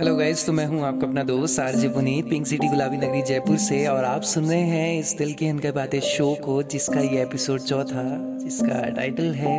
[0.00, 3.56] Hello guys तो मैं हूँ आपका अपना दोस्त, आरजे पुनीत पिंक सिटी गुलाबी नगरी, जयपुर
[3.56, 7.22] से। और आप सुन रहे हैं इस दिल की हनका बातें शो को, जिसका ये
[7.22, 8.04] एपिसोड चौथा,
[8.38, 9.58] जिसका टाइटल है,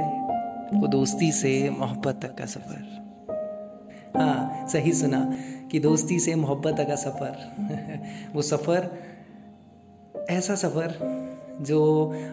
[0.73, 5.19] वो दोस्ती से मोहब्बत तक का सफ़र। हाँ सही सुना
[5.71, 8.89] कि दोस्ती से मोहब्बत तक का सफ़र। वो सफ़र,
[10.29, 10.95] ऐसा सफ़र
[11.61, 11.83] जो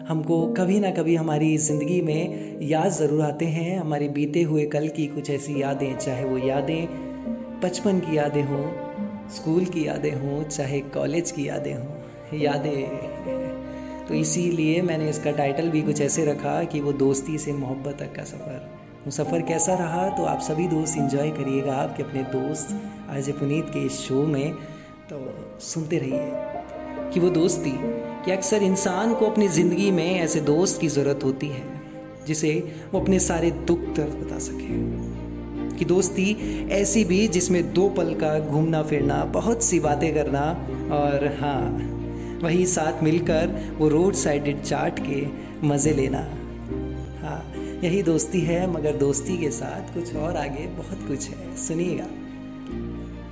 [0.07, 4.87] हमको कभी ना कभी हमारी ज़िंदगी में याद ज़रूर आते हैं, हमारे बीते हुए कल
[4.87, 7.08] की कुछ ऐसी यादें, चाहे वो यादें
[7.63, 8.65] बचपन की यादें हों,
[9.29, 15.69] स्कूल की यादें हों, चाहे कॉलेज की यादें हों, यादें। तो इसीलिए मैंने इसका टाइटल
[15.69, 18.69] भी कुछ ऐसे रखा कि वो दोस्ती से मोहब्बत तक का सफ़र।
[19.05, 20.07] वो सफ़र कैसा रहा?
[20.09, 24.53] तो आप सभी दोस्त इंजॉय करिएगा, आपके अपने दोस्त आज पुनीत के इस शो में।
[25.09, 25.21] तो
[25.59, 27.73] सुनते रहिए कि वो दोस्ती,
[28.25, 31.63] कि अक्सर इंसान को अपनी ज़िंदगी में ऐसे दोस्त की ज़रूरत होती है,
[32.27, 35.08] जिसे वो अपने सारे दुख दर्द बता सके।
[35.79, 36.35] कि दोस्ती
[36.71, 40.41] ऐसी भी जिसमें दो पल का घूमना फिरना, बहुत सी बातें करना
[40.91, 41.95] और हाँ
[42.43, 45.25] वही साथ मिलकर वो रोड साइडेड चाट के
[45.67, 46.19] मज़े लेना।
[47.21, 52.05] हाँ यही दोस्ती है, मगर दोस्ती के साथ कुछ और आगे बहुत कुछ है। सुनिएगा,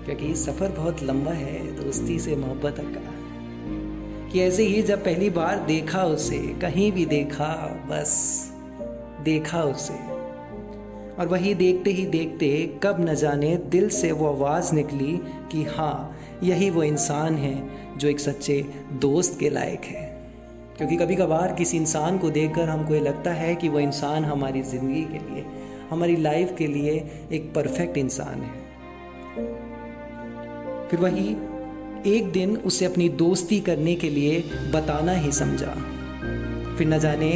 [0.06, 3.14] क्योंकि सफ़र बहुत लंबा है दोस्ती से मोहब्बत तक का।
[4.32, 8.44] कि ऐसे ही जब पहली बार देखा उसे, कहीं भी देखा, बस
[9.24, 10.17] देखा उसे।
[11.20, 15.20] और वही देखते ही देखते कब न जाने दिल से वो आवाज़ निकली
[15.52, 17.56] कि हाँ यही वो इंसान है
[17.98, 20.06] जो एक सच्चे दोस्त के लायक है।
[20.78, 24.62] क्योंकि कभी कभार किसी इंसान को देखकर हमको ये लगता है कि वो इंसान हमारी
[24.62, 25.46] ज़िंदगी के लिए,
[25.90, 26.92] हमारी लाइफ के लिए
[27.32, 28.66] एक परफेक्ट इंसान है।
[30.88, 31.30] फिर वही
[32.06, 34.40] एक दिन उसे अपनी दोस्ती करने के लिए
[34.74, 35.74] बताना ही समझा।
[36.78, 37.30] फिर न जाने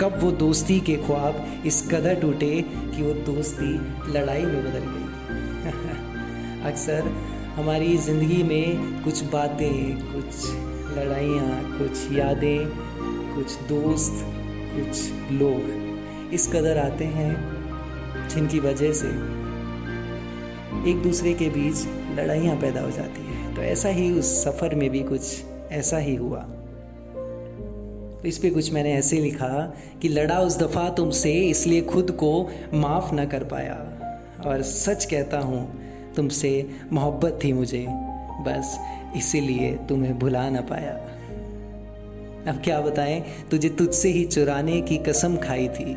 [0.00, 3.72] कब वो दोस्ती के ख्वाब इस कदर टूटे कि वो दोस्ती
[4.12, 7.08] लड़ाई में बदल गई। अक्सर
[7.56, 10.46] हमारी ज़िंदगी में कुछ बातें, कुछ
[10.98, 12.66] लड़ाइयाँ, कुछ यादें,
[13.34, 14.24] कुछ दोस्त,
[14.74, 19.08] कुछ लोग इस कदर आते हैं जिनकी वजह से
[20.90, 21.86] एक दूसरे के बीच
[22.18, 26.14] लड़ाइयाँ पैदा हो जाती हैं। तो ऐसा ही उस सफ़र में भी कुछ ऐसा ही
[26.14, 26.57] हुआ।
[28.22, 32.50] तो इस पर कुछ मैंने ऐसे लिखा कि लड़ा उस दफ़ा तुमसे इसलिए खुद को
[32.74, 33.94] माफ़ ना कर पाया।
[34.46, 35.80] और सच कहता हूँ,
[36.16, 37.86] तुमसे मोहब्बत थी मुझे,
[38.40, 38.78] बस
[39.16, 41.10] इसीलिए तुम्हें भुला ना पाया।
[42.52, 45.96] अब क्या बताएँ, तुझे तुझसे ही चुराने की कसम खाई थी।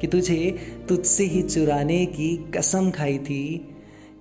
[0.00, 0.58] कि तुझे
[0.88, 3.76] तुझसे ही चुराने की कसम खाई थी।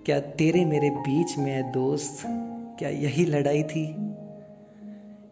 [0.05, 2.23] क्या तेरे मेरे बीच में दोस्त?
[2.79, 4.12] क्या यही लड़ाई थी?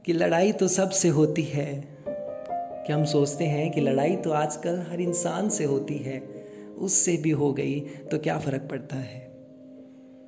[0.05, 1.87] कि लड़ाई तो सबसे होती है।
[2.87, 6.19] कि हम सोचते हैं कि लड़ाई तो आजकल हर इंसान से होती है,
[6.77, 9.31] उससे भी हो गई तो क्या फ़र्क पड़ता है?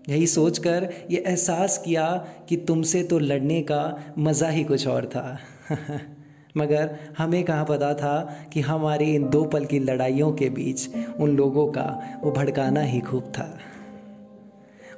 [0.10, 5.40] यही सोचकर ये एहसास किया कि तुमसे तो लड़ने का मज़ा ही कुछ और था।
[6.58, 11.38] मगर हमें कहाँ पता था कि हमारी इन दो पल की लड़ाइयों के बीच उन
[11.38, 13.58] लोगों का वो भड़काना ही खूब था।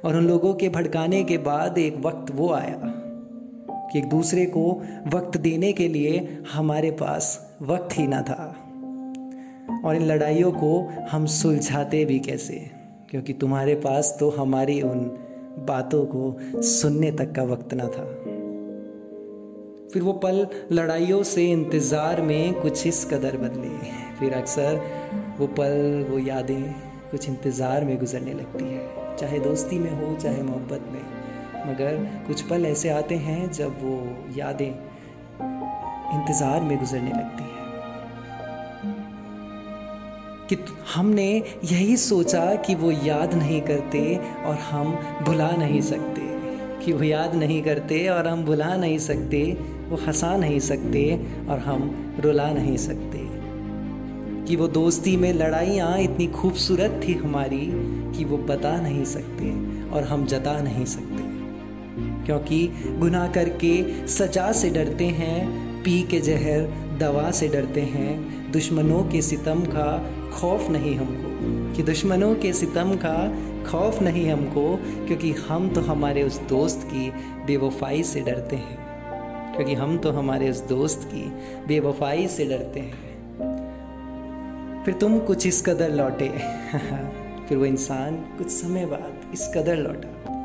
[0.04, 3.02] और उन लोगों के भड़काने के बाद एक वक्त वो आया।
[3.96, 4.82] एक दूसरे को
[5.14, 8.56] वक्त देने के लिए हमारे पास वक्त ही ना था।
[9.84, 12.70] और इन लड़ाइयों को हम सुलझाते भी कैसे?
[13.10, 15.00] क्योंकि तुम्हारे पास तो हमारी उन
[15.68, 18.04] बातों को सुनने तक का वक्त ना था।
[19.92, 23.68] फिर वो पल लड़ाइयों से इंतज़ार में कुछ इस कदर बदले।
[24.20, 24.80] फिर अक्सर
[25.38, 26.62] वो पल, वो यादें
[27.10, 31.15] कुछ इंतज़ार में गुजरने लगती है। चाहे दोस्ती में हो, चाहे मोहब्बत में।
[31.66, 34.74] मगर कुछ पल ऐसे आते हैं जब वो यादें
[36.14, 37.56] इंतज़ार में गुजरने लगती हैं।
[40.48, 40.56] कि
[40.94, 46.20] हमने यही सोचा कि वो याद नहीं करते और हम भुला नहीं सकते।
[46.84, 51.58] कि वो याद नहीं करते और हम भुला नहीं सकते, वो हंसा नहीं सकते और
[51.58, 53.26] हम रुला नहीं सकते।
[54.44, 57.70] कि वो दोस्ती में लड़ाइयाँ इतनी खूबसूरत थी हमारी
[58.16, 59.50] कि वो बता नहीं सकते
[59.90, 61.35] और हम जता नहीं सकते।
[62.26, 62.66] क्योंकि
[62.98, 69.22] गुनाह करके सजा से डरते हैं, पी के जहर, दवा से डरते हैं। दुश्मनों के
[69.22, 71.26] सितम का खौफ नहीं हमको।
[71.76, 73.38] कि दुश्मनों के सितम का
[73.70, 77.10] खौफ नहीं हमको, क्योंकि हम तो हमारे उस दोस्त की
[77.46, 78.86] बेवफाई से डरते हैं।
[79.56, 81.32] क्योंकि हम तो हमारे उस दोस्त की
[81.66, 83.16] बेवफाई से डरते हैं।
[84.84, 86.28] फिर तुम कुछ इस कदर लौटे।
[87.48, 90.35] फिर वो इंसान कुछ समय बाद इस कदर लौटा।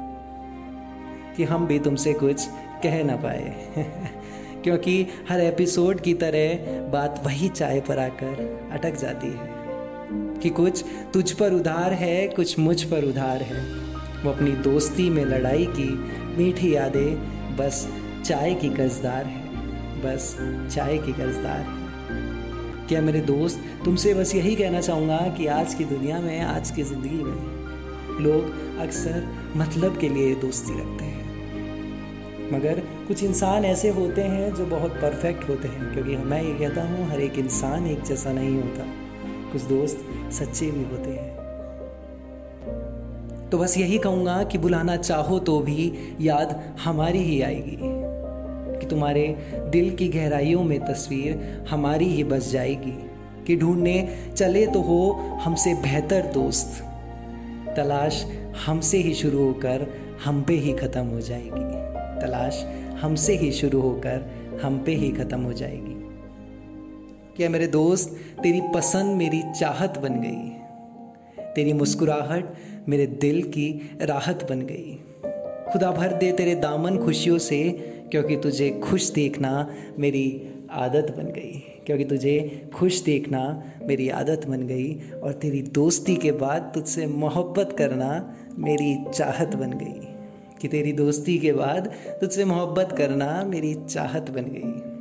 [1.38, 2.48] कि हम भी तुमसे कुछ
[2.84, 3.68] कह ना पाए।
[4.64, 6.56] क्योंकि हर एपिसोड की तरह
[6.92, 9.62] बात वही चाय पर आकर अटक जाती है।
[10.40, 13.76] कि कुछ तुझ पर उधार है, कुछ मुझ पर उधार है।
[14.24, 15.90] वो अपनी दोस्ती में लड़ाई की
[16.38, 17.16] मीठी यादें
[17.58, 17.88] बस
[18.26, 19.42] चाय की कर्जदार है।
[20.02, 20.38] बस
[20.76, 21.82] चाय की कर्जदार है।
[22.88, 26.84] क्या मेरे दोस्त तुमसे बस यही कहना चाहूँगा कि आज की दुनिया में, आज की
[26.84, 27.62] ज़िंदगी में
[28.22, 31.11] लोग अक्सर मतलब के लिए दोस्ती रखते हैं।
[32.52, 36.84] मगर कुछ इंसान ऐसे होते हैं जो बहुत परफेक्ट होते हैं, क्योंकि मैं ये कहता
[36.84, 38.86] हूँ, हर एक इंसान एक जैसा नहीं होता।
[39.52, 41.42] कुछ दोस्त सच्चे भी होते हैं।
[43.50, 47.78] तो बस यही कहूँगा कि बुलाना चाहो तो भी याद हमारी ही आएगी।
[48.80, 49.28] कि तुम्हारे
[49.70, 53.08] दिल की गहराइयों में तस्वीर हमारी ही बस जाएगी।
[53.48, 55.12] कि ढूँढने चले तो हो
[55.42, 56.84] हमसे बेहतर दोस्त।
[57.78, 58.26] तलाश
[58.66, 59.88] हमसे ही शुरू होकर
[60.26, 61.71] हम पे ही ख़त्म हो जाएगी।
[62.22, 62.66] तलाश
[63.02, 64.32] हमसे ही शुरू होकर
[64.64, 65.98] हम पे ही ख़त्म हो जाएगी।
[67.36, 70.50] क्या मेरे दोस्त, तेरी पसंद मेरी चाहत बन गई।
[71.56, 72.54] तेरी मुस्कुराहट
[72.90, 75.00] मेरे दिल की राहत बन गई।
[75.72, 77.70] खुदा भर दे तेरे दामन खुशियों से,
[78.12, 80.42] क्योंकि तुझे खुश देखना मेरी
[80.72, 86.32] आदत बन गई। क्योंकि तुझे खुश देखना मेरी आदत बन गई, और तेरी दोस्ती के
[86.32, 90.11] बाद तुझसे मोहब्बत करना मेरी चाहत बन गई।
[90.62, 91.88] कि तेरी दोस्ती के बाद
[92.22, 94.92] तुझसे मोहब्बत करना मेरी चाहत बन गई।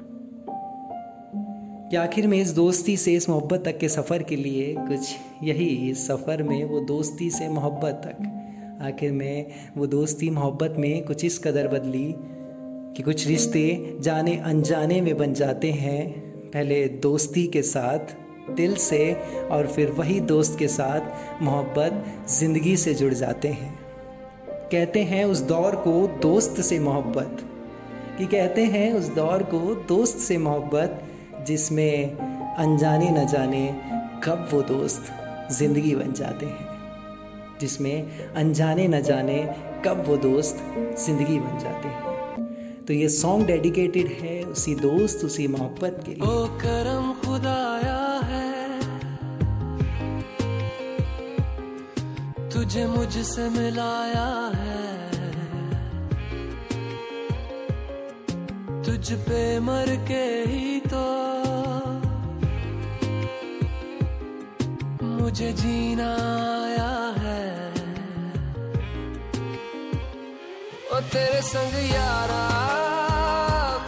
[1.91, 5.91] कि आखिर में इस दोस्ती से, इस मोहब्बत तक के सफ़र के लिए कुछ यही,
[5.91, 8.37] इस सफ़र में वो दोस्ती से मोहब्बत तक।
[8.83, 9.47] आखिर में
[9.77, 12.15] वो दोस्ती, मोहब्बत में कुछ इस कदर बदली
[12.97, 16.21] कि कुछ रिश्ते जाने अनजाने में बन जाते हैं।
[16.51, 17.99] पहले दोस्ती के साथ
[18.51, 19.17] दिल से
[19.51, 21.01] और फिर वही दोस्त के साथ
[21.43, 23.90] मोहब्बत ज़िंदगी से जुड़ जाते हैं।
[24.73, 27.39] कहते हैं उस दौर को दोस्त से मोहब्बत।
[28.19, 29.59] कि कहते हैं उस दौर को
[29.89, 31.01] दोस्त से मोहब्बत,
[31.47, 32.17] जिसमें
[32.57, 33.63] अनजाने न जाने
[34.25, 35.13] कब वो दोस्त
[35.53, 36.69] ज़िंदगी बन जाते हैं।
[37.61, 37.97] जिसमें
[38.35, 39.39] अनजाने न जाने
[39.85, 40.63] कब वो दोस्त
[41.07, 46.29] ज़िंदगी बन जाते हैं। तो ये सॉन्ग डेडिकेटेड है उसी दोस्त, उसी मोहब्बत के लिए।
[46.29, 47.90] ओ करम खुदाया
[52.71, 54.27] तुझे मुझसे मिलाया
[54.57, 54.83] है।
[58.85, 61.01] तुझ पे मर के ही तो
[65.03, 66.11] मुझे जीना
[66.59, 67.49] आया है।
[70.93, 72.45] ओ तेरे संग यारा,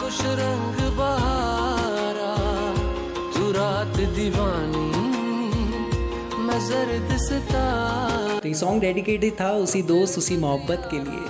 [0.02, 2.34] कुछ रंग बहारा।
[3.30, 4.90] तू रात दीवानी,
[6.42, 11.26] मैं जर्द सितारा। तो ये सॉन्ग डेडिकेटेड था उसी दोस्त, उसी मोहब्बत के लिए।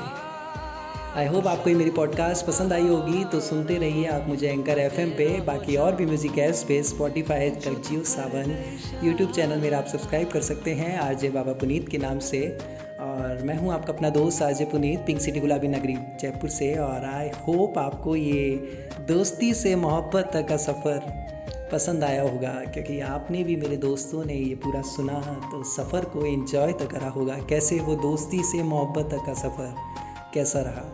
[1.17, 4.79] आई होप आपको ये मेरी पॉडकास्ट पसंद आई होगी तो सुनते रहिए आप मुझे एंकर
[4.79, 8.57] एफएम पे, बाकी और भी म्यूज़िक ऐप्स पे Spotify Jio Saavn
[9.05, 12.41] YouTube channel मेरा आप सब्सक्राइब कर सकते हैं आरजे बाबा पुनीत के नाम से।
[13.01, 17.05] और मैं हूँ आपका अपना दोस्त आरजे पुनीत पिंक सिटी गुलाबी नगरी जयपुर से। और
[17.05, 18.51] आई होप आपको ये
[19.09, 21.01] दोस्ती से मोहब्बत तक का सफ़र
[21.73, 25.21] पसंद आया होगा, क्योंकि आपने भी मेरे दोस्तों ने ये पूरा सुना
[25.53, 29.75] तो सफ़र को एंजॉय तो करा होगा। कैसे वो दोस्ती से मोहब्बत तक का सफ़र,
[30.35, 30.85] कैसा रहा?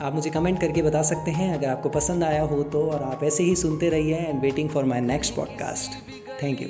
[0.00, 3.22] आप मुझे कमेंट करके बता सकते हैं, अगर आपको पसंद आया हो तो और आप
[3.24, 6.68] ऐसे ही सुनते रहिए and waiting for my next podcast thank you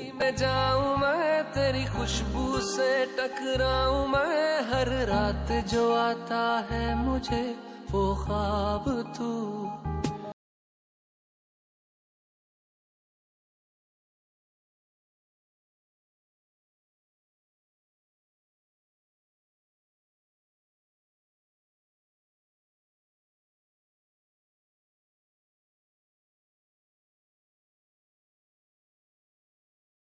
[1.55, 7.43] तेरी खुशबू से टकराऊं, मैं हर रात जो आता है मुझे,
[7.91, 8.85] वो ख्वाब
[9.17, 9.94] तू।